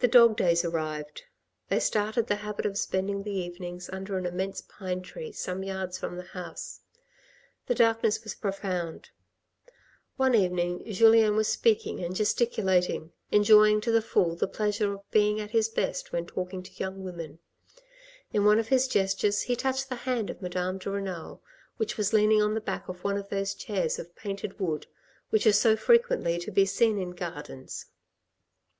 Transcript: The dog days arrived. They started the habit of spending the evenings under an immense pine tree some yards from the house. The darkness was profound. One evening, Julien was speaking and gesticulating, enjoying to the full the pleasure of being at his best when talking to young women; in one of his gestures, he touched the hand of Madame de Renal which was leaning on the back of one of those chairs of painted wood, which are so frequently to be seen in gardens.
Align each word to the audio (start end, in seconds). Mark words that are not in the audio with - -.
The 0.00 0.08
dog 0.08 0.36
days 0.36 0.64
arrived. 0.64 1.22
They 1.68 1.78
started 1.78 2.26
the 2.26 2.34
habit 2.42 2.66
of 2.66 2.76
spending 2.76 3.22
the 3.22 3.30
evenings 3.30 3.88
under 3.88 4.18
an 4.18 4.26
immense 4.26 4.60
pine 4.62 5.00
tree 5.00 5.30
some 5.30 5.62
yards 5.62 5.96
from 5.96 6.16
the 6.16 6.24
house. 6.24 6.80
The 7.68 7.76
darkness 7.76 8.24
was 8.24 8.34
profound. 8.34 9.10
One 10.16 10.34
evening, 10.34 10.82
Julien 10.92 11.36
was 11.36 11.46
speaking 11.46 12.02
and 12.02 12.16
gesticulating, 12.16 13.12
enjoying 13.30 13.80
to 13.82 13.92
the 13.92 14.02
full 14.02 14.34
the 14.34 14.48
pleasure 14.48 14.92
of 14.94 15.08
being 15.12 15.38
at 15.40 15.52
his 15.52 15.68
best 15.68 16.10
when 16.12 16.26
talking 16.26 16.60
to 16.64 16.72
young 16.74 17.04
women; 17.04 17.38
in 18.32 18.44
one 18.44 18.58
of 18.58 18.66
his 18.70 18.88
gestures, 18.88 19.42
he 19.42 19.54
touched 19.54 19.88
the 19.88 19.94
hand 20.02 20.30
of 20.30 20.42
Madame 20.42 20.78
de 20.78 20.90
Renal 20.90 21.44
which 21.76 21.96
was 21.96 22.12
leaning 22.12 22.42
on 22.42 22.54
the 22.54 22.60
back 22.60 22.88
of 22.88 23.04
one 23.04 23.16
of 23.16 23.28
those 23.28 23.54
chairs 23.54 24.00
of 24.00 24.16
painted 24.16 24.58
wood, 24.58 24.88
which 25.30 25.46
are 25.46 25.52
so 25.52 25.76
frequently 25.76 26.38
to 26.40 26.50
be 26.50 26.66
seen 26.66 26.98
in 26.98 27.10
gardens. 27.12 27.86